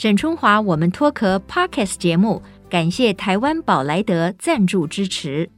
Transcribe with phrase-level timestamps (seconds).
[0.00, 5.50] 沈春华，我们脱壳 Podcast 节目，感谢台湾宝莱德赞助支持。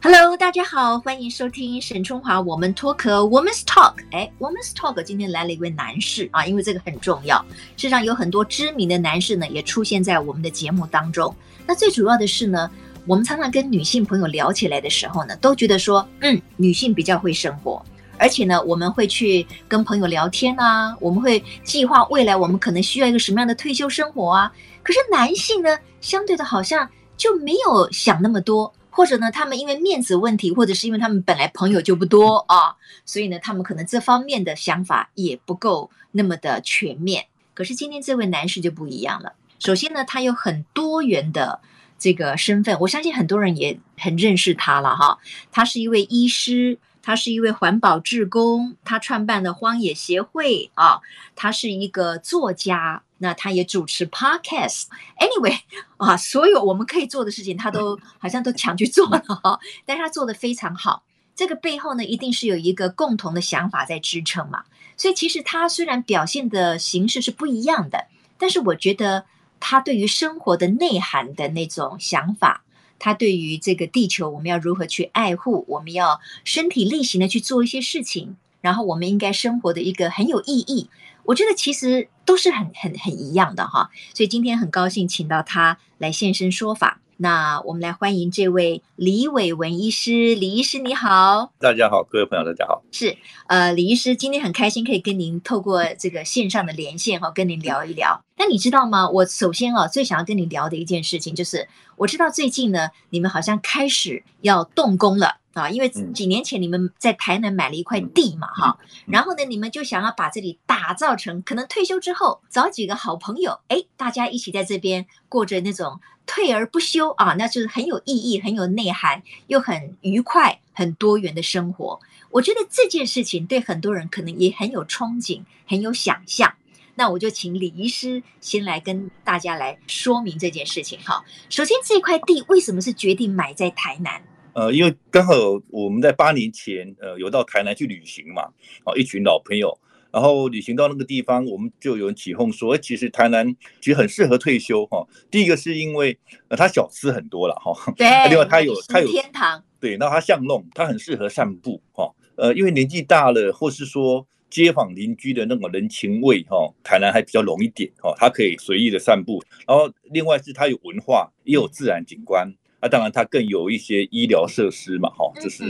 [0.00, 3.96] Hello，大家好，欢迎收听沈春华我们脱壳 Women's Talk。
[4.12, 7.36] 哎，Women's Talk 今天来了一位男士啊，因为这个很重要。
[7.76, 11.36] 事实上，有很多知名的男士呢，也出现在我们的节目当中。
[11.66, 12.70] 那最主要的是呢，
[13.06, 17.84] 我们常常跟女性朋友聊起来的时候呢，都觉得说，嗯，女性比较会生活。
[18.20, 24.52] 而且呢，我们会去跟朋友聊天啊，我们会计划未来我们可能需要一个什么样的退休生活啊。
[24.82, 37.24] 可是男性呢，相对的好像就没有想那么多，或者呢，他们因为面子问题，或者是因为他们本来朋友就不多啊，所以呢，他们可能这方面的想法也不够那么的全面。
[37.54, 39.32] 可是今天这位男士就不一样了。
[39.58, 41.58] 首先呢，他有很多元的
[41.98, 45.18] 这个身份，我相信很多人也很认识他了哈。
[45.50, 46.78] 他是一位医师。
[47.02, 51.00] 他是一位环保志工，他创办了荒野协会啊。
[51.34, 54.84] 他是一个作家，那他也主持 podcast。
[55.18, 55.58] Anyway
[55.96, 59.58] 啊，所有我们可以做的事情，他都 好像都抢去做了哈。
[59.86, 61.02] 但是他做的非常好，
[61.34, 64.64] 这个背后呢，一定是有一个共同的想法在支撑嘛。
[64.96, 69.24] 所以其实他虽然表现的形式是不一样的，但是我觉得
[69.58, 72.64] 他对于生活的内涵的那种想法。
[73.00, 75.64] 他对于这个地球，我们要如何去爱护？
[75.66, 80.88] 我们要身体力行的去做一些事情，然后我们应该生活的一个很有意义。
[81.24, 87.00] 我觉得其实都是很很很一样的哈，所以今天很高兴请到他来现身说法。
[87.22, 93.14] 那我们来欢迎这位李伟文医师，李医师你好，大家好，各位朋友大家好，是
[93.46, 98.18] 呃李医师今天很开心可以跟您透过这个线上的连线哈，跟您聊一聊。
[98.38, 99.06] 那你知道吗？
[99.10, 105.39] 我首先啊最想要跟你聊的一件事情就是，我知道最近呢你们好像开始要动工了。
[105.52, 121.98] 啊，因为几年前你们在台南买了一块地嘛，哈，然后呢，你们就想要把这里打造成可能退休之后找几个好朋友，哎，大家一起在这边过着那种退而不休啊，那就是很有意义、很有内涵又很愉快、很多元的生活。
[122.30, 126.54] 我觉得这件事情对很多人可能也很有憧憬、很有想象。
[126.94, 131.24] 那我就请李医师先来跟大家来说明这件事情哈。
[131.48, 134.22] 首先，这块地为什么是决定买在台南？
[134.52, 135.32] 呃，因为刚好
[135.70, 138.42] 我们在八年前，呃，有到台南去旅行嘛，
[138.84, 139.78] 啊，一群老朋友，
[140.10, 145.06] 然后旅行到那个地方，我们就有人起哄说，其实台南其实很适合退休哈。
[145.30, 146.18] 第一个是因为
[146.48, 152.12] 呃，它小吃很多了哈，对，另外它有它有天堂，对，那它巷弄，它很适合散步哈。
[152.36, 159.40] 呃，因为年纪大了，或是说街坊邻居的那种人情味哈，台南还比较浓一点哈，它可以随意的散步。
[159.66, 162.52] 然后另外是它有文化，也有自然景观。
[162.80, 165.64] 那、啊、当然，它更有一些医疗设施嘛，哈，就是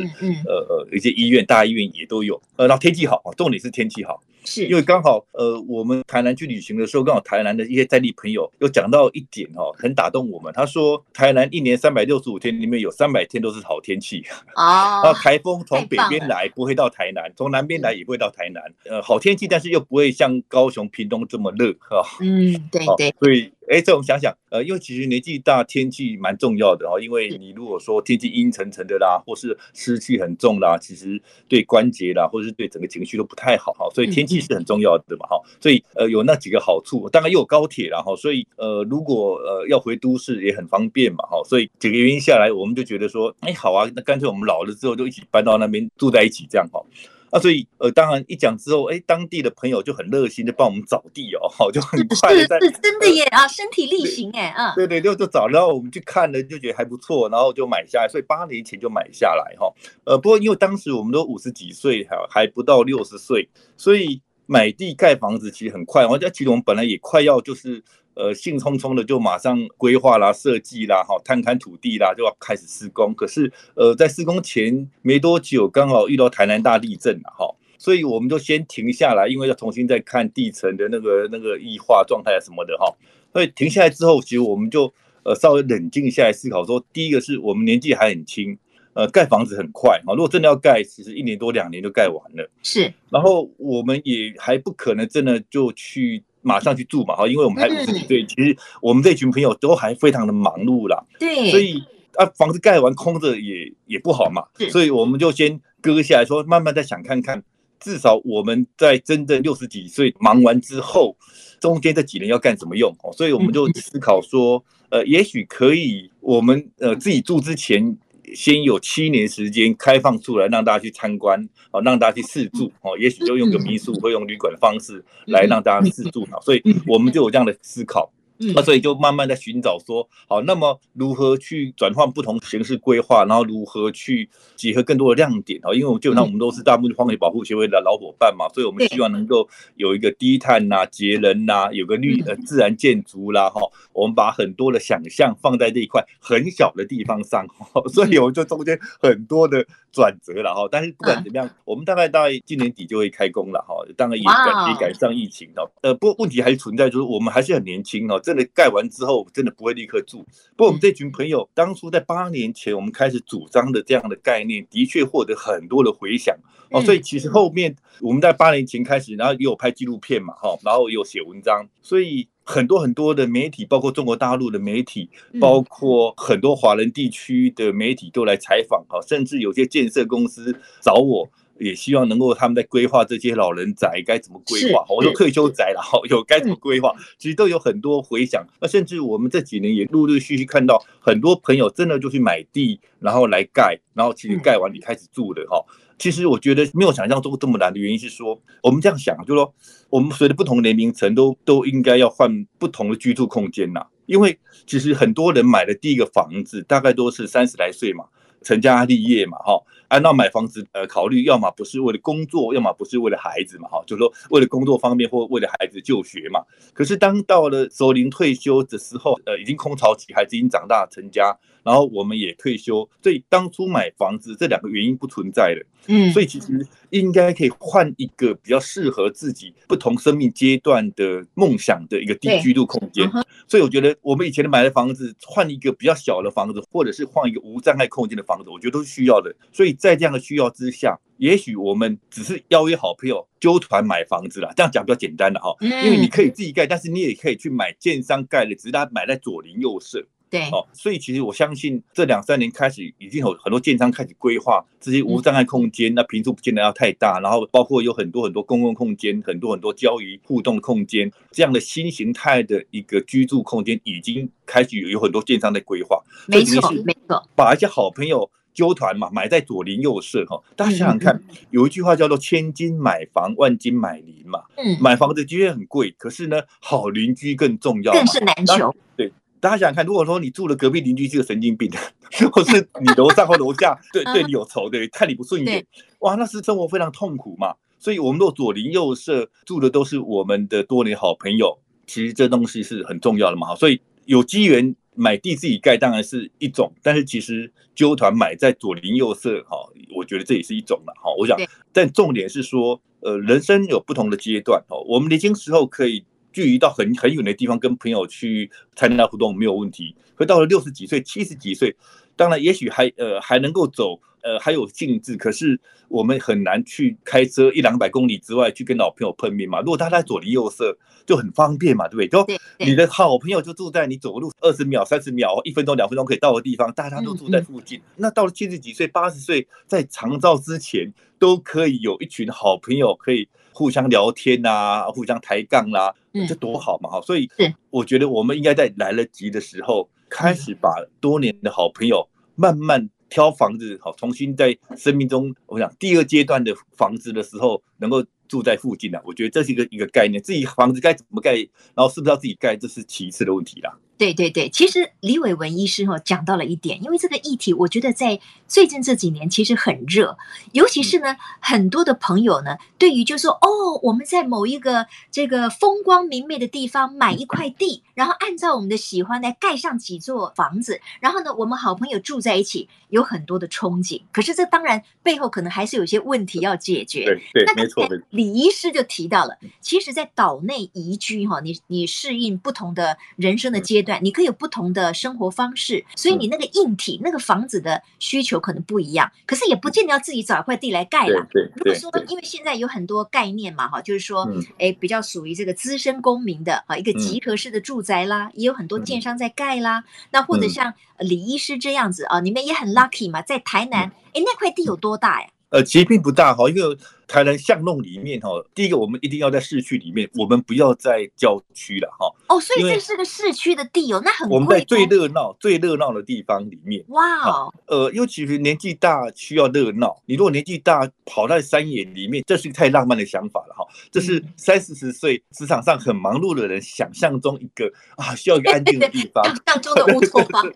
[0.46, 2.40] 呃呃一些医院、大医院也都有。
[2.56, 4.22] 呃，然后天气好，重点是天气好。
[4.42, 10.50] 是因为刚好，呃，我们台南去旅行的时候，刚好台南的一些在地朋友又讲到一点哦，很打动我们。
[10.54, 18.62] 他说，台南一年三百六十五天里面有三百天都是好天气啊， 然后台风从北边来不会到台南，从南边来也不会到台南。
[18.86, 22.02] 呃，好天气，但是又不会像高雄、屏东这么热哈。
[22.22, 23.14] 嗯，对对。
[23.20, 26.98] 所以，哎，这我们想想，呃，因为其实年纪大，天气蛮重要的哦。
[27.00, 33.88] 因为你如果说天气阴沉沉的啦，或是湿气很重啦，其实对关节啦，或者是对整个情绪都不太好哈。
[33.94, 34.40] 所以天气。
[34.40, 46.82] 是很重要的嘛，哈，所以呃有那几个好处，当然又有高铁然后，所以呃如果呃要回都市也很方便嘛，哈，所以几个原因下来，我们就觉得说，哎好啊，那干脆我们老了之后就一起搬到那边住在一起这样哈，
[47.30, 59.72] 啊所以呃当然一讲之后，哎当地的朋友就很热心的帮我们找地哦，好就很快的在，是是真的耶啊，身体力行哎啊，对对就就找，然后我们去看了就觉得还不错，然后就买下来，所以八年前就买下来哈，
[60.04, 64.20] 呃不过因为当时我们都五十几岁哈，还不到六十岁，所以。
[64.52, 67.80] 买地盖房子其实很快，我在其实我们本来也快要就是
[68.14, 73.14] 呃兴冲冲的就马上规划啦、设计啦、哈探勘土地啦，就要开始施工。
[73.14, 77.46] 可是呃在施工前没多久，刚好遇到台南大地震了哈，
[77.78, 82.92] 所以我们就先停下来，因为要重新再看地层的那个那个异化状态什么的哈。
[83.32, 84.92] 所以停下来之后，其实我们就
[85.22, 88.58] 呃稍微冷静下来思考说，第一个是我们年纪还很轻。
[89.00, 90.12] 呃，盖房子很快啊！
[90.12, 92.50] 如果真的要盖，其实一年多两年就盖完了。
[92.62, 101.02] 是，然后我们也还不可能真的就去马上去住嘛，哈，因为我们还五十几岁，其实我们这群朋友都还非常的忙碌啦。
[101.18, 101.82] 对，所以
[102.16, 107.42] 啊，房子盖完空着也也不好嘛，所以我们就先搁下来说，慢慢再想看看，
[107.78, 111.16] 至少我们在真正六十几岁忙完之后，
[111.58, 112.94] 中间这几年要干什么用？
[113.02, 117.96] 哦，所以我们就思考说，呃，也许可以，我们呃自己住之前。
[118.34, 128.12] 先有七年时间开放出来，让大家去参观，哦，让大家去试住，哦，也许就用个民宿或用旅馆的方式来让大家试住，所以我们就有这样的思考。
[128.54, 135.72] 那所以就慢慢在寻找说，好，那么如何去转换不同形式规划，然后如何去结合更多的亮点啊？
[135.74, 139.46] 因为我基本上我们都是大部分荒野保护协会的老伙伴嘛，所以我们希望能够
[139.76, 143.60] 有一个低碳呐、节能呐，有个绿呃自然建筑啦哈。
[143.92, 147.46] 我们把很多的想象放在这一块很小的地方上，
[147.92, 150.66] 所以我们就中间很多的转折了哈。
[150.70, 153.74] 但是不管怎么样，我们大概到今年底就会开工了哈。
[153.96, 158.18] 当然也赶也赶上疫情哦，呃，不过问题还是存在，就是我们还是很年轻哦。
[158.30, 160.18] 真的盖完之后，真的不会立刻住。
[160.56, 166.36] 不过我们这群朋友当初在八年前，我们开始主张的这样的概念，的确获得很多的回响
[166.70, 166.80] 哦。
[166.80, 175.10] 所以其实后面我们在八年前开始，然后也有拍纪录片嘛，哈，然后也有写文章，所以很多很多的媒体，包括中国大陆的媒体，
[175.40, 181.28] 包括很多华人地区的媒体都来采访，哈，甚至有些建设公司找我。
[181.60, 188.44] 也希望能够他们在规划这些老人宅该怎么规划，我说退休宅了哈，有该怎么规划，其实都有很多回想。
[188.60, 195.62] 那甚至我们这几年也陆陆续续看到很多朋友真的就去买地，然后来盖，然后其实盖完你开始住的哈。
[195.98, 199.54] 其实我觉得没有想象中这么难的原因是说，我们这样想，就是说
[199.90, 208.06] 我们随着不同年龄层都都应该要换不同的居住空间呐，因为其实很多人买的第一个房子大概都是三十来岁嘛。
[208.42, 216.42] 成家立业嘛，哈，按照买房子，呃，考虑要么不是为了工作，要么不是为了孩子嘛，哈，就是说为了工作方面或为了孩子就学嘛。
[216.72, 225.66] 可是当到了熟龄退休的时候，呃，已经空巢期，孩子已经长大成家，然后我们也退休，所以当初买房子这两个原因不存在了。
[225.86, 233.10] 嗯，所以其实应该可以换一个比较适合自己不同生命阶段的梦想的一个低居住空间。
[233.48, 239.34] 所以我觉得我们以前的买的房子，换一个比较小的房子，或者是换一个无障碍空间的房子，我觉得都是需要的。
[239.52, 244.52] 所以在这样的需要之下，也许我们只是邀约好朋友纠团买房子了。
[244.56, 250.06] 这样讲比较简单的哈，因为你可以自己盖，但是你也可以去买建商盖的，只是他买在左邻右舍。
[250.30, 266.00] 对，哦，所以其实我相信这两三年开始，已经有很多建商开始规划这些无障碍空间，那坪数不见得要太大，然后包括有很多很多公共空间，很多很多交谊互动空间，这样的新形态的一个居住空间，已经开始有很多建商在规划。
[266.28, 270.40] 没错，没错，把一些好朋友纠团嘛，买在左邻右舍哈。
[270.54, 274.44] 大家想想看，有一句话叫做“千金买房，万金买邻”嘛。
[274.56, 278.72] 嗯，买房子的确很贵，可是呢，好邻居更重要，更是难求。
[278.96, 279.12] 对。
[279.40, 281.70] 大家想想看，如果说你住了隔壁邻居是个神经病，
[282.30, 285.66] 或是你楼上或楼下 对对你有仇，对看你不顺眼，
[286.00, 287.54] 哇，那是生活非常痛苦嘛。
[287.78, 293.54] 所以，我们若左邻右舍住的都是我们的多年好朋友，其实这东西是很重要的嘛。
[293.56, 299.56] 所以有机缘买地自己盖当然是一种，但是其实纠团买在左邻右舍，哈，
[299.96, 301.10] 我觉得这也是一种了，哈。
[301.18, 301.38] 我想，
[301.72, 306.04] 但重点是说，呃，人生有不同的阶段，哦，我们年轻时候可以。
[306.32, 311.74] 距离到很很远的地方跟朋友去参加活动没有问题，可到了六十几岁、七十几岁，
[312.16, 319.60] 当然也许还呃还能够走，呃还有兴致，可是我们很难去开车一两百公里之外去跟老朋友碰面嘛。
[319.60, 322.36] 如果他在左邻右舍就很方便嘛，对不对？
[322.36, 327.80] 就你的好朋友就住在你走路二十秒、三十秒、一分钟、两分钟可以到的地方，大家都住在附近。
[327.96, 333.28] 那到了七十几岁、八十岁，在长照之前都可以有一群好朋友可以。
[333.52, 335.94] 互相聊天啊，互相抬杠啦，
[336.28, 336.90] 这多好嘛！
[336.90, 337.28] 哈，所以
[337.70, 350.22] 我觉得我们应该在来得及的时候，开始把多年的好朋友慢慢挑房子，好，重新在生命中，我想第二阶段的房子的时候，能够住在附近的，我觉得这是一个一个概念。
[350.22, 351.34] 自己房子该怎么盖，
[351.74, 353.76] 然后是不是要自己盖，这是其次的问题啦。
[353.98, 358.18] 对对对，其实李伟文医师哈讲到了一点，因为这个议题，我觉得在
[358.50, 360.18] 最近这几年其实很热，
[360.50, 374.02] 尤其是呢，很多的朋友呢，对于就是说哦，我们在某一个这个风光明媚的地方买一块地，然后按照我们的喜欢来盖上几座房子，然后呢，我们好朋友住在一起，有很多的憧憬。
[374.10, 377.04] 可是这当然背后可能还是有些问题要解决。
[377.04, 377.86] 对对，没错。
[378.10, 384.00] 李医师就提到了，其实，在岛内移居哈，你你适应不同的人生的阶段。
[384.02, 391.26] 你可以有不同的生活方式，所以你那个硬体、那个房子的需求可能不一样，可是也不见得要自己找一块地来盖啦。
[391.54, 394.28] 如果说，因为现在有很多概念嘛，哈，就是说，
[394.58, 399.84] 哎，比较属于这个资深公民的啊，一个集合式的住宅啦，也有很多建商在盖啦。
[400.10, 405.28] 那或者像李医师这样子啊，你们也很 lucky 嘛，在台南，哎，那块地有多大呀？
[405.50, 406.78] 呃，其实并不大哈，因为
[407.10, 412.06] 台南巷弄里面哈，第一个我们一定要在市区里面，我们不要在郊区了哈。
[412.28, 414.36] 哦，所以这是个市区的地哦，那很贵。
[414.36, 416.84] 我们在最热闹、最热闹的地方里面。
[416.90, 417.52] 哇哦。
[417.66, 423.66] 呃，尤其是年纪大需要热闹，你如果年纪大跑在山野里面，这是太浪漫的想法了哈。
[423.90, 429.24] 这是三四十岁职场上很忙碌的人想象中一个啊，需要一个安静的地方。
[429.26, 430.48] 想象中的乌托邦。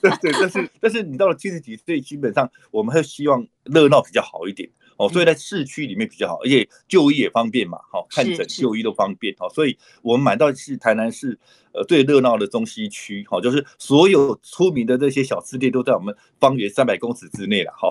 [0.00, 4.66] 对 对，但是但是你到了七十几岁，基本上我们会希望热闹比较好一点。
[4.98, 11.38] 哦，所以在市区里面比较好，而且就医也方便嘛，好看诊就医都方便，好，所以我们买到是台南市
[11.72, 17.88] 呃最热闹的中西区，好，就是所有出名的这些小吃店都在我们方圆三百公尺之内了，哈，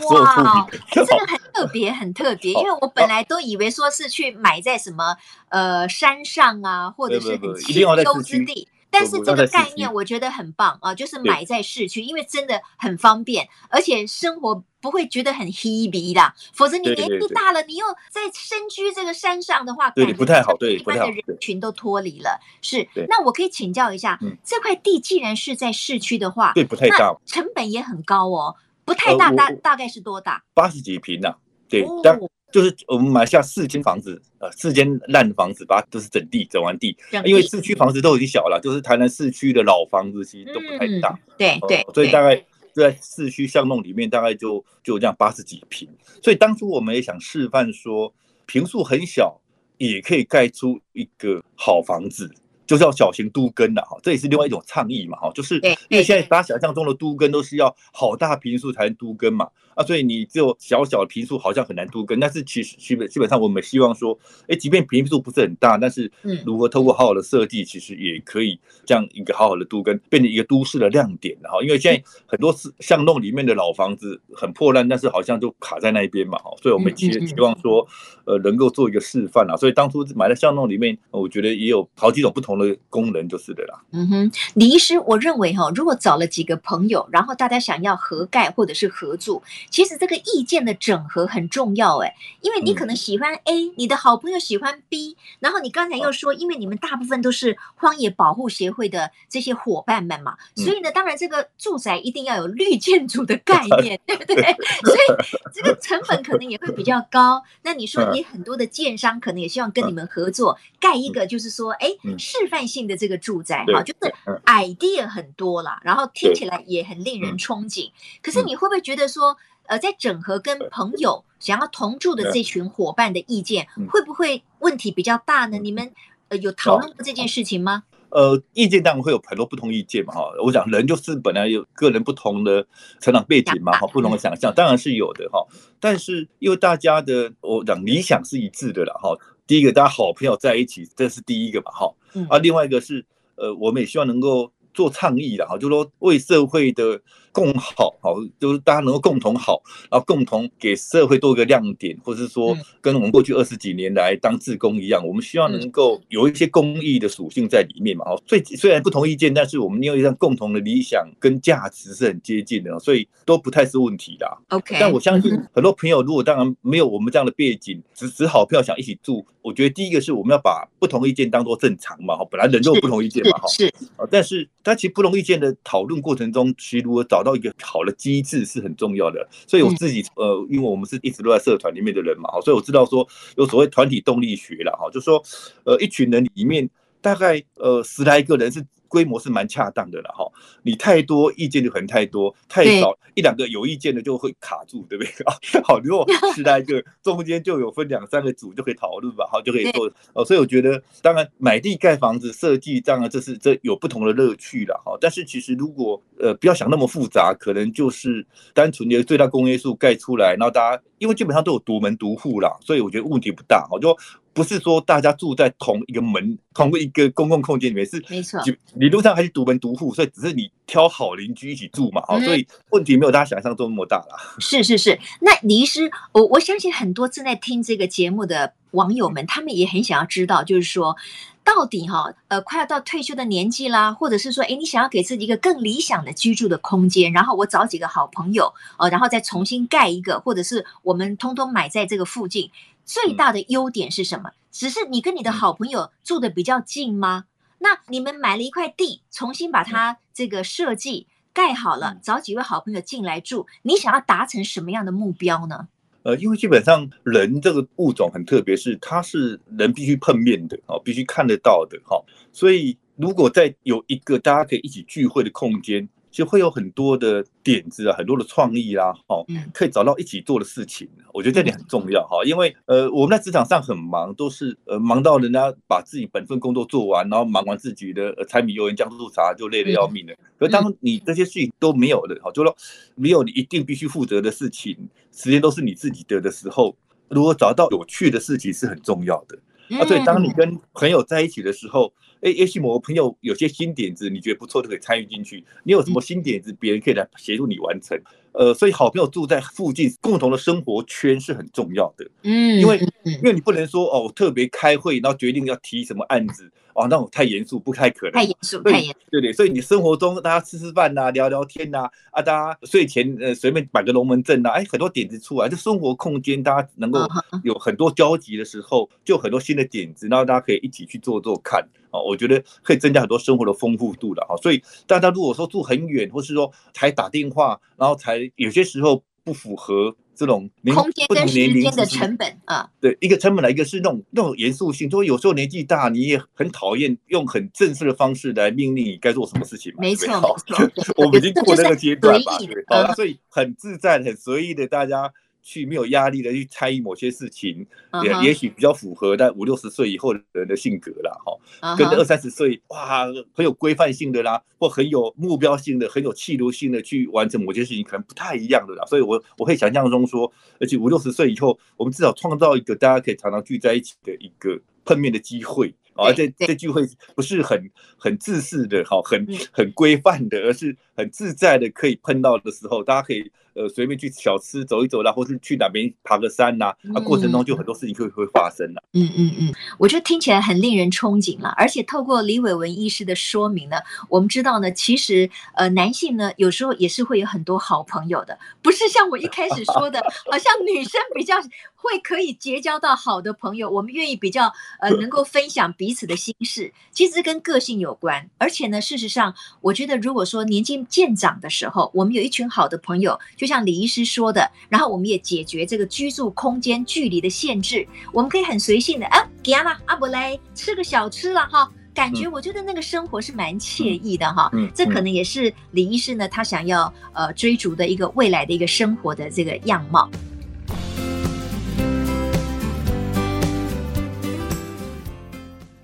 [0.00, 5.16] 所有出名的，这个很特别，很特别，因为我本来都以为说是去买在什么
[5.48, 8.68] 呃山上啊，或者是很清幽之地。
[8.92, 16.34] 但是这个概念我觉得很棒啊，就是买在市区，因为真的很方便，而且生活不会觉得很 hebe 啦。
[16.52, 22.38] 否则你年纪大了，你又在身居这个山上的话，对，不太好，对，一般的人群都脱离了。
[22.60, 30.44] 是，那我可以请教一下，这块地既然是在市区的话，对，不太大，成本也很高哦，不太大，大大概是多大？
[30.52, 31.34] 八十几平呐，
[31.68, 32.20] 对，但。
[32.52, 45.88] 就是我们买下四间房子，呃，四间烂房子，把它都是整地整完地，因为市区房子都已经小了，就是台南市区的老房子其实都不太大，对对，所以大概在市区巷弄里面大概就就这样八十几平，
[46.22, 48.14] 所以当初我们也想示范说，
[48.46, 49.40] 平数很小
[49.78, 52.32] 也可以盖出一个好房子。
[52.64, 55.56] 就是要小型都更的哈，这也是另外一种倡议嘛哈，就是
[55.88, 66.10] 因为现在大家想象中的都更都是要好大平数才能都更嘛啊，所以你只有小小的坪数好像很难度跟，但是其实基本基本上我们希望说，哎，即便坪数不是很大，但是
[66.44, 71.62] 如何透过好好的设计，其实也可以这样一个好好的度跟，变成一个都市的亮点哈。
[71.62, 77.86] 因为现在很多是巷弄里面的老房子很破烂，但是好像就卡在那一边嘛哈，所以我们其实希望说，
[78.24, 79.56] 呃，能够做一个示范啊。
[79.56, 82.76] 所以当初买在巷弄里面，我觉得也有好几种不同的。
[82.88, 83.80] 功能就是的啦。
[83.92, 104.36] 嗯哼，李医师，我认为哈，如果找了几个朋友，然后大家想要合盖或者是合住，其实这个意见的整合很重要哎，因为你可能喜欢 A，你的好朋友喜欢 B，然后你刚才又说，因为你们大部分都是荒野保护协会的这些伙伴们嘛，所以呢，当然这个住宅一定要有绿建筑的概 念，对不对？
[104.84, 107.42] 所以这个成本可能也会比较高。
[107.62, 111.88] 那你说你很多的建商可能也希望跟你们合作盖一个，就是说，哎，
[112.18, 114.14] 示范性的这个住宅哈，就是
[114.46, 117.90] idea 很多啦，然后听起来也很令人憧憬。
[118.22, 125.58] 可是你会不会觉得说，呃，在整合跟朋友想要同住的这群伙伴的意见，会不会问题比较大呢？
[125.58, 125.92] 你们
[126.28, 127.84] 呃有讨论过这件事情吗？
[128.10, 130.20] 呃，意见当然会有很多不同意见嘛哈。
[130.44, 132.66] 我想人就是本来有个人不同的
[133.00, 135.42] 成长背景嘛哈，不同的想象当然是有的哈。
[135.80, 139.16] 但是因为大家的我讲理想是一致的了哈。
[139.46, 141.94] 第一个，大家好朋友在一起，这是第一个嘛，哈。
[142.28, 143.02] 啊，另外一个是，
[143.36, 147.00] 呃，我们也希望能够做倡议的哈，就是说为社会的。
[147.32, 158.04] 共好，好，就是大家能够共同好，然后共同给社会多一个亮点，或者是说跟我们过去二十几年来当志工一样，我们希望能够有一些公益的属性在里面嘛。
[158.26, 164.38] 所以虽然不同意见，但是我们因为一项共同的理想跟价值是很接近的，所以都不太是问题的。
[164.50, 172.14] OK，但我相信很多朋友如果当然没有我们这样的背景，只只好票想一起住，我觉得第一个是我们要把不同意见当做正常嘛。
[172.16, 173.38] 哈，本来人就有不同意见嘛。
[173.38, 173.72] 哈，是。
[174.10, 185.22] 但是但其实不同意见的讨论过程中，其实如果找找到一个好的机制是很重要的，所以我自己呃，因为我们是一直都在社团里面的人嘛，所以我知道说有所谓团体动力学了哈，就是说
[185.64, 186.68] 呃，一群人里面
[187.00, 188.64] 大概呃十来个人是。
[188.92, 190.30] 规模是蛮恰当的了哈，
[190.62, 195.32] 你太多意见就可能太多，太少一两个有意见的就会卡住，对不对啊？
[195.64, 200.22] 好，如果十来个中间就有分两三个组就可以讨论吧，好，就可以做哦。
[200.22, 204.94] 所以我觉得，当然买地盖房子设计，当然这是这有不同的乐趣了哈。
[205.00, 213.96] 但是其实如果呃不要想那么复杂，可能就是单纯的最大公约数盖出来，然后大家因为基本上都有独门独户啦，所以我觉得问题不大，就。
[214.34, 218.40] 不是说大家住在同一个门、同一个公共空间里面，是没错，
[218.82, 224.16] 理论上还是独门独户，所以只是你挑好邻居一起住嘛，好，所以问题没有大家想象中那么大啦。
[224.40, 230.96] 是是是，那李医师，我我相信很多正在听这个节目的网友们，他们也很想要知道，就是说，
[231.44, 242.50] 到底哈，呃，快要到退休的年纪啦，或者是说，哎，你想要给自己一个更理想的居住的空间，然后我找几个好朋友，呃，然后再重新盖一个，或者是我们通通买在这个附近。
[242.84, 244.32] 最大的优点是什么？
[244.50, 247.26] 只是你跟你的好朋友住的比较近吗？
[247.62, 255.68] 那你们买了一块地，重新把它这个设计盖好了，找几位好朋友进来住，你想要达成什么样的目标呢？
[256.02, 262.04] 呃，因为基本上人这个物种很特别，是它是人必须碰面的哦，必须看得到的哈。
[262.32, 265.88] 所以如果在有一个大家可以一起聚会的空间。
[266.12, 270.86] 就会有很多的点子啊，很多的创意啦，哦，可以找到一起做的事情。
[271.12, 280.14] 我觉得这点很重要哈，因为呃，我们在职场上很忙，都是呃忙到人家把自己本分工作做完，然后忙完自己的柴米油盐酱醋茶就累得要命了。
[280.38, 282.54] 可当你这些事情都没有了，哈，就说
[282.94, 284.76] 没有你一定必须负责的事情，
[285.10, 286.76] 时间都是你自己的的时候，
[287.08, 289.38] 如果找到有趣的事情是很重要的。
[289.78, 291.92] 啊，所以当你跟朋友在一起的时候。
[292.22, 295.44] 哎，也许某个朋友有些新点子，你觉得不错，就可以参与进去。
[295.64, 298.00] 你有什么新点子，别人可以来协助你完成。
[298.30, 302.08] 呃，所以好朋友住在附近，共同的生活圈是很重要的。
[302.22, 306.48] 嗯，因为因为你不能说哦，特别开会，然后决定要提什么案子。
[306.74, 308.12] 哦，那种太严肃，不太可能。
[308.12, 308.98] 太严肃，太严肃。
[309.10, 317.00] 对对，所以你生活中大家吃吃饭呐、啊，聊聊天呐，啊，大家睡前呃随便摆个龙门阵呐，哎，很多点子出来，就生活空间大家能够
[317.44, 321.66] 有很多交集的时候，就很多新的点子，然后大家可以一起去做做看。
[321.90, 324.24] 哦，我觉得可以增加很多生活的丰富度的。
[324.26, 329.94] 哈，所以大家如果说住很远，或是说才打电话，然后才有些时候不符合。
[330.14, 334.88] 这种空间跟时间的成本啊，对，一个成本来，一个是那种那种严肃性。
[334.88, 339.78] 就有时候年纪大，你也很讨厌用很正式的方式来命令你该做什么事情嘛。
[339.80, 340.06] 没错，
[340.48, 345.12] 没错，我们已经过那个阶段吧，对，好，所以很自在、很随意的大家。
[345.42, 347.66] 去没有压力的去参与某些事情，
[348.04, 358.84] 也也许比较符合在五六十岁以后的人的性格啦，哈，跟二三十岁哇很有规范性的啦，或很有目标性的、很有企图性的去完成某些事情，可能不太一样的啦。
[358.86, 365.74] 所以我我可以想象中说，而且五六十岁以后，我们至少创造一个大家可以常常聚在一起的一个碰面的机会。
[365.94, 366.82] 而且这聚会
[367.14, 378.82] 不是很很自私的，哈，很很规范的，而是很自在的，可以碰到的时候，大家可以呃随便去小吃走一走啦，或是去哪边爬个山呐，啊，过程中就很多事情就会发生了。
[378.92, 381.50] 嗯嗯嗯，我觉得听起来很令人憧憬了。
[381.56, 383.76] 而且透过李伟文医师的说明呢，
[384.08, 390.00] 我们知道呢，其实呃男性呢有时候也是会有很多好朋友的，不是像我一开始说的，
[390.30, 391.36] 好像女生比较
[391.74, 395.72] 会可以结交到好的朋友，我们愿意比较呃能够分享。
[395.74, 398.28] 彼此的心事，其实跟个性有关。
[398.36, 414.48] 而且呢，事实上，我觉得如果说年纪渐长的时候，我们有一群好的朋友，就像李医师说的，然后我们也解决这个居住空间距离的限制，我们可以很随性的，啊，给阿拉阿伯来吃个小吃了哈，感觉我觉得那个生活是蛮惬意的哈。
[414.52, 420.08] 嗯，这可能也是李医师呢，他想要呃追逐的一个未来的一个生活的这个样貌。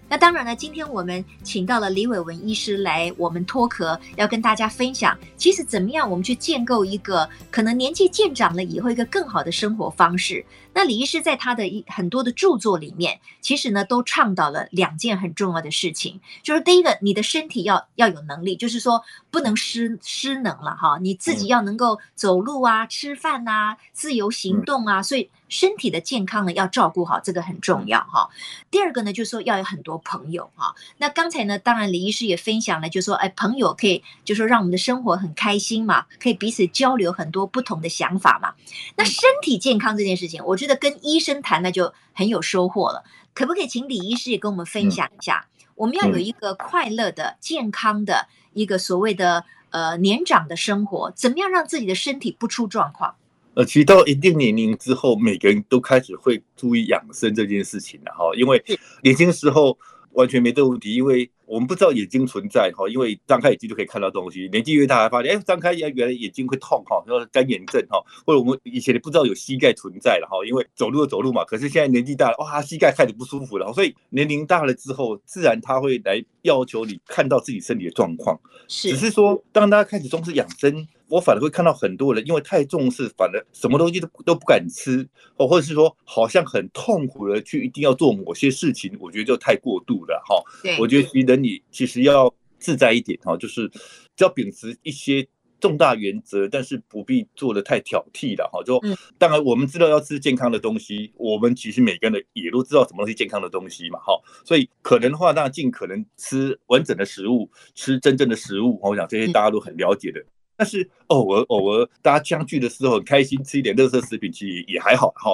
[0.09, 10.44] 那当然了，今天我们请到了李伟文医师来我们脱壳，要跟大家分享，其实怎么样我们去建构一个可能年纪渐长了以后一个更好的生活方式。
[10.73, 28.31] 那李医师在他的一很多的著作里面，其实呢都倡导了两件很重要的事情，就是第一个，你的身体要要有能力，就是说不能失失能了哈，你自己要能够走路啊、吃饭啊、自由行动啊，所以身体的健康呢要照顾好，这个很重要哈。
[28.71, 30.75] 第二个呢，就是说要有很多朋友哈。
[30.97, 38.55] 那刚才呢，当然李医师也分享了，就是说哎，朋友可以就是说让我们的生活很开心嘛，可以彼此交流很多不同的想法嘛。
[38.97, 40.79] 那身体健康这件事情，我觉得。
[40.79, 43.03] 跟医生谈那就很有收获了，
[43.35, 45.49] 可不可以请李医师也跟我们分享一下？
[45.75, 53.17] 我们要有一个快乐的、健康的一个所谓的呃年长的生活，怎么样让自己的身体不出状况？
[53.59, 58.62] 呃，其实到一定年龄之后，每个人都开始会注意养生这件事情了哈，因为
[59.03, 59.77] 年轻时候。
[60.12, 64.49] 完全没这个问题，因为我们不知道眼睛存在哈，因为张开眼睛就可以看到东西。
[64.49, 71.44] 年纪越大，还发现哎，张开眼原来眼睛会痛哈，叫干眼症哈，或者我们以前不知道有膝盖存在了哈，因为走路就走路嘛。
[71.44, 78.40] 可是现在年纪大了，哇，膝盖开始不舒服了，所以年龄大了之后，自然他会来要求你看到自己身体的状况。
[78.66, 80.88] 是，只是说当大家开始重视养生。
[81.09, 90.42] 我反而会看到很多人，因为太重视，反而什么东西都都不敢吃，哦，或者是说好像很痛苦的去一定要做某些事情，我觉得就太过度了哈。
[90.79, 93.68] 我觉得其实你其实要自在一点哈，就是
[94.16, 95.27] 只要秉持一些
[95.61, 98.62] 重大原则，但是不必做的太挑剔了哈。
[98.62, 98.81] 就
[99.16, 104.12] 当然我们知道要吃健康的东西，我们其实每个人也都知道什么东西健康的东西嘛哈。
[104.44, 108.79] 所以可能的话，那尽可能吃完整的食物，吃真正的食物。
[108.83, 110.23] 我想这些大家都很了解的。
[110.59, 115.33] 但是偶尔偶尔大家相聚的时候很开心，吃一点垃圾食品其实也还好哈。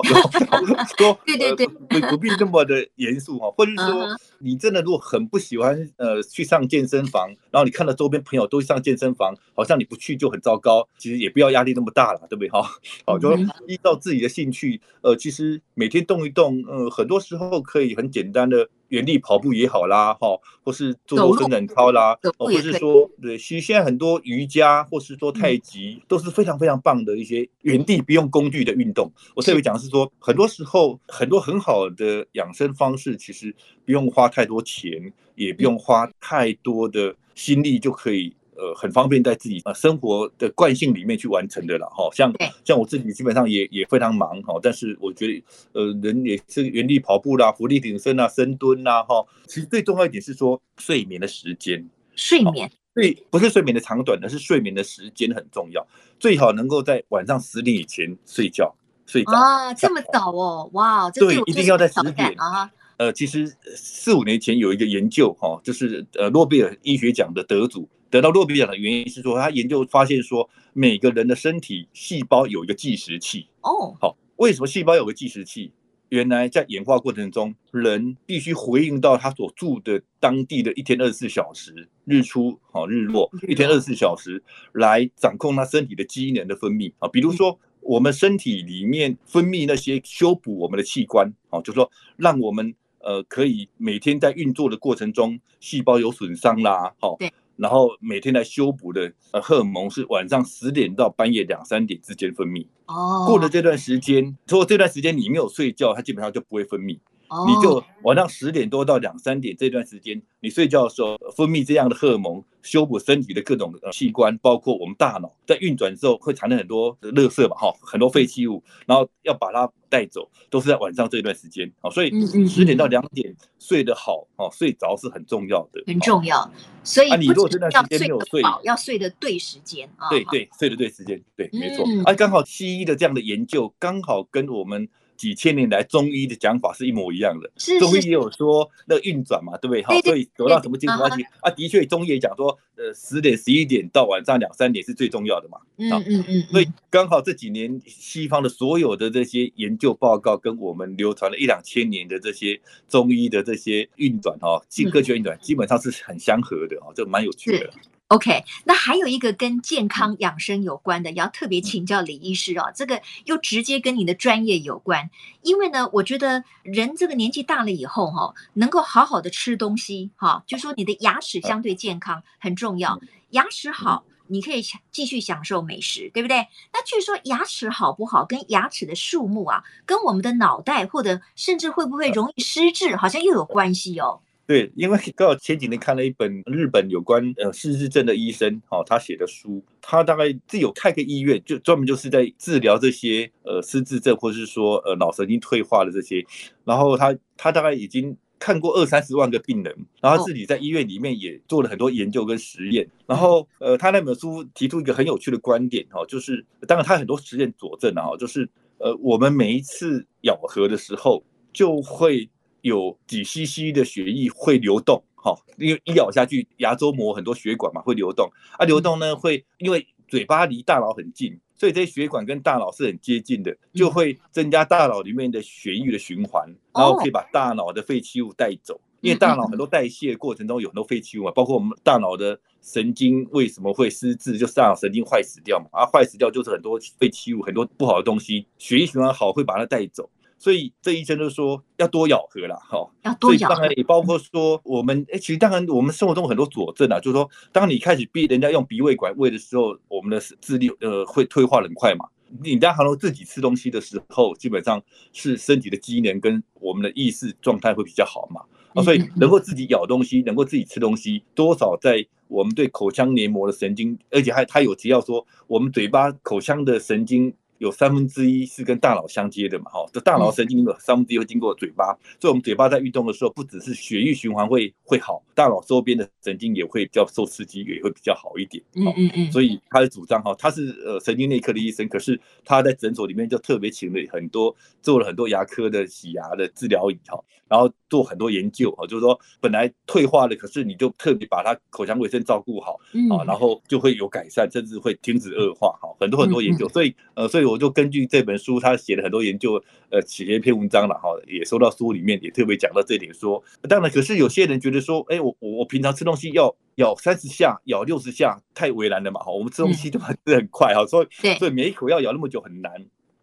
[0.98, 4.06] 说对对对，不不必那么的严肃哈，或者是说
[4.38, 12.70] 你真的如果很不喜欢呃去上健身房，然后你看到周边朋友都上健身房，好像你不去就很糟糕，其实也不要压力那么大了，对不对哈？
[13.06, 13.34] 好，就
[13.66, 18.68] 依照自己的兴趣，呃，其实每天动一动，呃，很多时候可以很简单的。
[18.94, 20.28] 原地跑步也好啦，哈，
[20.62, 29.10] 或是做做伸展操啦，哦或者是说，对，其实现在很多瑜伽或是说太极都是非常非常棒的一些原地不用工具的运动。
[29.34, 33.54] 我特别讲的是说，很多时候很多很好的养生方式，其实
[33.84, 38.34] 不用花太多钱，也不用花太多的心力就可以。
[38.56, 42.32] 呃，很方便在自己呃生活的惯性里面去完成的了哈，像
[42.64, 55.84] 像我自己基本上也也非常忙哈，但是我觉得呃人也是原地跑步啦、伏地挺身啊、深蹲啦哈，其实最重要一点是说睡眠的时间，睡眠对，不是睡眠的长短，而是睡眠的时间很重要，
[56.20, 58.72] 最好能够在晚上十点以前睡觉
[59.04, 62.70] 睡着啊，这么早哦，哇，对，一定要在十点啊。
[62.96, 67.88] 呃，其实四五年前有一个研究哈，就是呃诺贝尔医学奖的得主。
[68.14, 73.48] 得到诺贝尔奖的原因是说，他研究发现说，每个人的身体细胞有一个计时器。
[73.62, 75.72] 哦，好，为什么细胞有个计时器？
[76.10, 84.40] 原来在演化过程中，人必须回应到他所住的当地的一天二十四小时，日出好日落，一天二十四小时
[84.74, 87.08] 来掌控他身体的机能的分泌啊。
[87.08, 97.18] 比如说，我们身体里面分泌那些修补我们的器官，啊，就是说让我们呃可以每天在运作的过程中，细胞有损伤啦，好。
[97.56, 102.66] 然后每天来修补的呃荷尔蒙是晚上十点到半夜两三点之间分泌。
[102.86, 106.98] 哦，过了这段时间，如果这段时间你没有睡觉，它基本上就不会分泌。
[107.28, 112.42] 哦，你就晚上十点多到两三点这段时间，你睡觉的时候分泌这样的荷尔蒙。
[112.64, 122.10] 修补身体的各种器官，包括我们大脑在运转之后会产生很多垃圾嘛，哈，很多废弃物，然后要把它带走，都是在晚上这一段时间，所以
[122.48, 126.50] 十点到两点睡得好，哦，睡着是很重要的，很重要。
[126.82, 131.84] 所以你如果这段时间没有睡，要睡的对时间啊，对对，睡的对时间，对，没错。
[132.06, 134.88] 啊，刚好西医的这样的研究，刚好跟我们。
[135.24, 139.82] 几千年来中医的讲法是一模一样的，中医也有说那个运转嘛，对不对？
[139.82, 141.50] 好，所以走到什么精神关系啊？
[141.50, 145.56] 的确，中医也讲说，呃，十点、十一点到晚上两三点是最重要的嘛。
[145.78, 146.42] 嗯嗯嗯。
[146.50, 157.70] 所以刚好这几年西方的所有的这些研究报告，跟我们流传了一两千年的这些中医的这些运转哈，基科学运转基本上是很相合的啊，这蛮有趣的。
[158.08, 162.70] OK，那还有一个跟健康养生有关的，要特别请教李医师哦。
[162.74, 165.10] 这个又直接跟你的专业有关，
[165.42, 173.00] 因为呢，我觉得人这个年纪大了以后哈，能够好好的吃东西哈，就说你的牙齿相对健康很重要。
[173.30, 174.62] 牙齿好，你可以
[174.92, 176.46] 继续享受美食，对不对？
[176.74, 184.20] 那据说牙齿好不好，跟牙齿的数目啊，跟我们的脑袋或者甚至会不会容易失智，好像又有关系哦。
[184.46, 196.22] 对，因为刚好前几年看了一本日本有关呃失智症的医生，哦，他写的书，他大概自有开个医院，就专门就是在治疗这些呃失智症或者是说呃脑神经退化的这些，
[196.62, 212.28] 然后他他大概已经看过二三十万个病人，然后自己在医院里面也做了很多研究跟实验，然后呃他那本书提出一个很有趣的观点，哦，就是当然他很多实验佐证啊，就是呃我们每一次咬合的时候就会。
[212.64, 218.26] 有几 CC 的血液会流动，哈，因为一咬下去，牙周膜很多血管嘛会流动，
[218.58, 228.80] 啊，流动呢会因为嘴巴离大脑很近，所以这些血管跟大脑是很接近的，就会增加大脑里面的血液的循环，然后可以把大脑的废弃物带走。
[229.02, 240.08] 因为大脑很多代谢过程中有很多废弃物嘛，包括我们大脑的神经为什么会失智，就是大脑神经坏死掉嘛，啊，坏死掉就是很多废弃物，很多不好的东西，血液循环好会把它带走。
[240.44, 243.66] 所以这医生就说要多咬合啦，哈，要多咬合。
[243.72, 252.04] 也包括说我们，哎，其实当然我们生活中很多佐证啊，就是说，当你开始逼人家用鼻胃管喂的时候，我们的智力呃会退化很快嘛。
[252.42, 254.82] 你当然自己吃东西的时候，基本上
[255.14, 258.42] 是身体的机能跟我们的意识状态会比较好嘛。
[258.74, 267.32] 啊，所以能够自己咬东西，能够自己吃东西，多少在我们对口腔黏膜的神经，而且还他有提到说，我们嘴巴口腔的神经。
[267.58, 278.62] 有三分之一是跟大脑相接的嘛，哈，这大脑神经的三分之一会经过嘴巴，所以我们嘴巴在运动的时候，不只是血液循环会会好，大脑周边的神经也会比较受刺激，也会比较好一点。
[278.74, 279.32] 嗯嗯嗯。
[279.32, 292.72] 所以他的主张哈，他是呃神经内科的医生，可是他在诊所里面就特别请了很多做了很多牙科的洗牙的治疗仪哈，然后做很多研究啊，就是说本来退化了，可是你就特别把它口腔卫生照顾好
[293.08, 295.68] 啊，然后就会有改善，甚至会停止恶化。
[295.80, 311.06] 哈，很多很多研究，所以呃，所以我就根据这本书，他写了很多研究，呃，写了一篇文章了哈，也收到书里面也特别讲到这点，说当然，可是有些人觉得说，哎，我我我平常吃东西要咬三十下，咬六十下，太为难了嘛哈，我们吃东西都还是很快哈，所以
[311.38, 312.72] 所以每一口要咬那么久很难，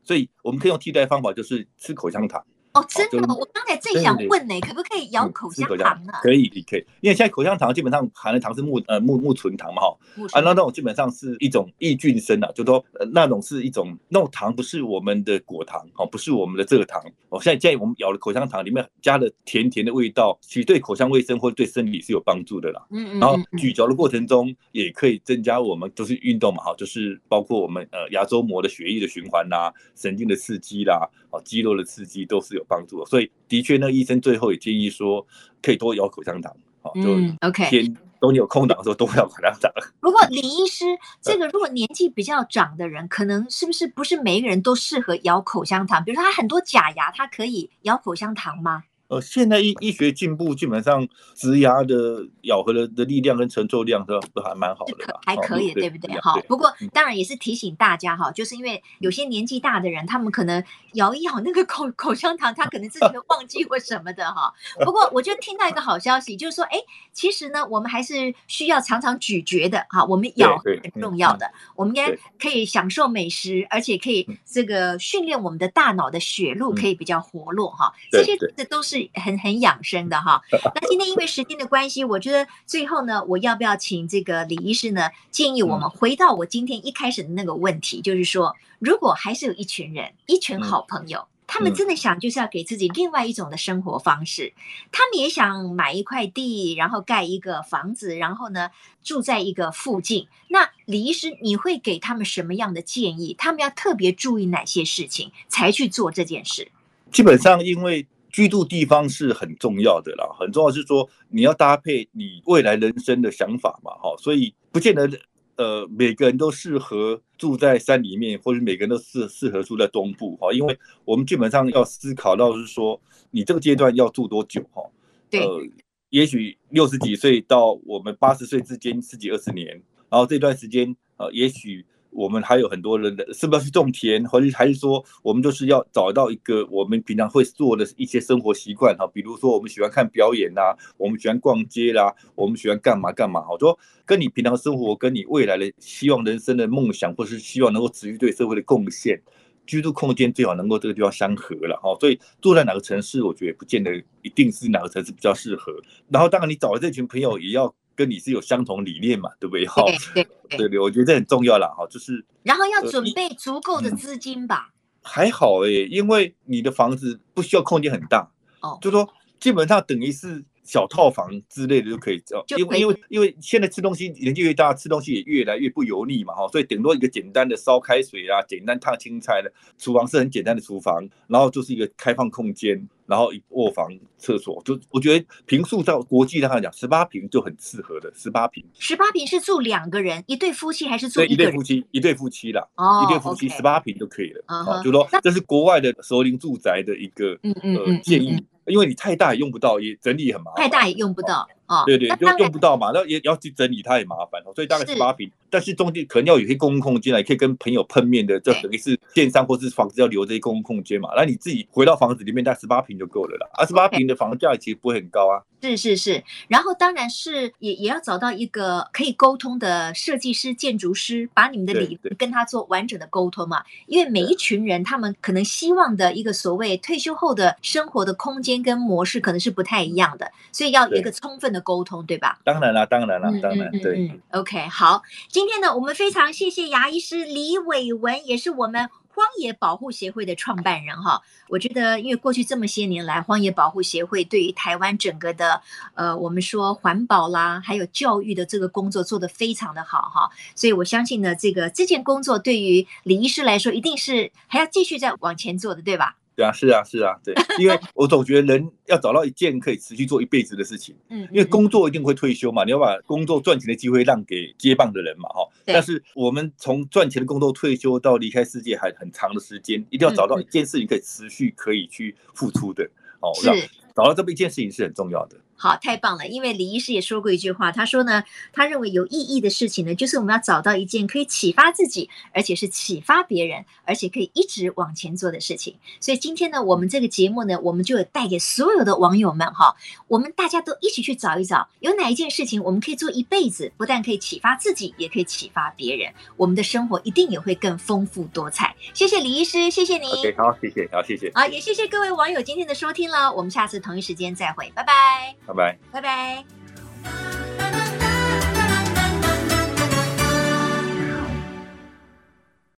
[0.02, 2.42] 所以我们可以用替代方法，就是吃口香糖。
[2.74, 6.14] 哦，真的，我刚才正想问呢，可不可以咬口香糖呢？
[6.22, 9.98] 可以，可以，因为现在口香糖基本上含的糖是木呃木木醇糖嘛哈，
[10.32, 17.42] 啊那那种基本上是一种抑菌生啊，就说那种是一种那种糖不是我们的果糖哦，不是我们的蔗糖哦。
[17.42, 22.82] 现在建议我们咬的口香糖里面加了甜甜的味道，其实对口腔卫生或者对身体是有帮助的啦。
[22.92, 23.20] 嗯嗯。
[23.20, 32.66] 然后咀嚼的过程中也可以增加我们就是运动嘛哈，就是包括我们呃牙周膜的血液的循环啦、神经的刺激啦、哦肌肉的刺激都是有。
[32.72, 35.28] 帮助的，所以的确，那医生最后也建议说，
[35.62, 37.66] 可以多咬口香糖，好，就 OK。
[37.70, 39.70] 天都你有空档的时候多咬口香糖。
[40.00, 40.86] 如果李医师，
[41.22, 46.02] 这个如果年纪比较长的人，可能是不是不是每一个人都适合咬口香糖？
[46.06, 48.84] 比如说他很多假牙，他可以咬口香糖吗？
[49.12, 56.18] 呃，现在医医学进步，基本上植牙的咬合的的力量跟承受量都都还蛮好的，还可以，对不对？
[56.22, 64.54] 哈，不过当然也是提醒大家哈，就是因为有些年纪大的人，他们可能咬一咬那个口口香糖，他可能自己会忘记或什么的哈。
[64.86, 66.78] 不过我就听到一个好消息，就是说，哎，
[67.12, 79.01] 其实呢，我们还是需要常常咀嚼的哈，我们咬很重要的，我们应该可以享受美食，而且可以这个训练我们的大脑的血路可以比较活络哈，这些这都是。
[79.14, 80.42] 很很养生的哈，
[80.76, 94.54] 那今天因为时间的关系，我觉得最后呢，我要不要请这个李医师呢，建议我们回到我今天一开始的那个问题，就是说，如果还是有一群人，一群好朋友，他们真的想就是要给自己另外一种的生活方式，
[94.92, 98.70] 他们也想买一块地，然后盖一个房子，然后呢，
[99.04, 100.28] 住在一个附近。
[100.48, 103.36] 那李医师，你会给他们什么样的建议？
[103.38, 106.72] 他们要特别注意哪些事情才去做这件事？
[107.12, 115.10] 基本上，因为居住地方是很重要的啦，很重要是说你要搭配你未来人生的想法嘛，哈，所以不见得
[115.58, 123.00] 呃每个人都适合住在山里面，或者每个人都适适合住在东部哈，因为我们基本上要思考到是说
[123.32, 124.84] 你这个阶段要住多久哈，
[125.32, 125.62] 呃，
[126.10, 129.68] 也许六十几岁到我们八十岁之间十几二十年，
[130.10, 131.86] 然后这段时间呃也许。
[132.12, 149.22] 我们还有很多人的，是不是要去种田，或者还是说，我们就是要找到一个我们平常会做的一些生活习惯哈，比如说我们喜欢看表演呐，我们喜欢逛街啦，我们喜欢干嘛干嘛，好说跟你平常生活，跟你未来的希望人生的梦想，或是希望能够持续对社会的贡献，
[149.66, 151.96] 居住空间最好能够这个地方相合了哈。
[152.00, 155.74] 所以住在哪个城市，我觉得也不见得一定是哪个城市比较适合。
[156.10, 157.74] 然后当然你找的这群朋友也要。
[158.02, 159.68] 跟你是有相同理念嘛，对不对？
[159.68, 159.84] 哈，
[160.16, 161.68] 对对对，我觉得这很重要啦。
[161.78, 164.72] 哈，就是然后要准备足够的资金吧。
[164.72, 168.28] 嗯、还好哎、欸，因为你的房子不需要空间很大
[168.62, 169.08] 哦，就说
[169.40, 172.24] 基本上等于是小套房之类的就可以。
[172.48, 182.88] 就因为因为因为现在吃东西年纪越大，吃东西也越来越不油腻嘛，哈，所以顶多一个简单的烧开水啊，简单烫青菜的厨房是很简单的厨房，然后就是一个开放空间。
[183.08, 188.10] 然后一卧房、厕所，就我觉得平数在国际上来讲，十八平就很适合的。
[188.16, 191.86] 十八平，十八平是住两个人，一对夫妻还是住一对一对夫妻？
[191.92, 194.42] 一对夫妻啦，哦，一对夫妻十八平就可以了。
[194.46, 200.64] 啊，就说这是国外的熟龄住宅的一个呃建议，因为你太大也用不到，也整理也很麻烦。
[200.64, 204.41] 太大也用不到啊，对对，就用不到嘛，那也要去整理，它也麻烦。
[204.56, 211.10] 所以大概十八平，但是中间可能要有些公共空间，来可以跟朋友碰面的，这等于是电商或是房子要留这些公共空间嘛。
[211.18, 212.92] 那你自己回到房子里面，大概十八平。
[213.02, 215.42] 就够了啦，二十八平的房价其实不会很高啊。
[215.64, 223.64] 是是是，然后当然是也也要找到一个可以沟通的设计师、建筑师，把你们的理念跟他做完整的沟通嘛。
[223.88, 232.40] 因为每一群人他们可能希望的一个所谓退休后的生活的空间跟模式可能是不太一样的，所以要有一个充分的沟通，对吧？
[232.44, 234.12] 当然啦，当然啦，当然对。
[234.42, 238.90] OK，好，今天呢，我们非常谢谢牙医师李伟文，也是我们。
[239.14, 245.62] 荒野保护协会的创办人哈，我觉得因为过去这么些年来，荒野保护协会对于台湾整个的
[245.96, 256.16] 呃，我们说环保啦，还有教育的这个工作做得非常的好哈，所以我相信呢，这个这件工作对于李医师来说，一定是还要继续再往前做的，对吧？
[256.42, 272.84] 对啊，是啊，是啊，对， 因为我总觉得人要找到一件可以持续做一辈子的事情，嗯，因为工作一定会退休嘛，你要把工作赚钱的机会让给接棒的人嘛，哈，但是我们从赚钱的工作退休到离开世界还很长的时间，一定要找到一件事情可以持续可以去付出的，
[273.20, 273.70] 哦，是。
[274.02, 275.38] 找找到这么一件事情是很重要的。
[275.56, 276.26] 好，太棒了！
[276.28, 285.76] 因为李医师也说过一句话，他说呢，他认为有意义的事情呢，就是我们要找到一件可以启发自己，而且是启发别人，而且可以一直往前做的事情。
[286.00, 289.76] 所以今天呢，我们这个节目呢，我们就有带给所有的网友们哈，
[290.08, 298.76] 我们大家都一起去找一找，有哪一件事情我们可以做一辈子，不但可以启发自己，也可以启发别人，我们的生活一定也会更丰富多彩。
[298.96, 300.10] 谢谢李医师，谢谢您。
[300.10, 301.32] OK，好，谢谢，好，谢谢。
[301.36, 305.36] 好，也谢谢各位网友今天的收听了，我们下次同一时间再会，拜拜。
[305.46, 307.71] 拜拜，拜拜。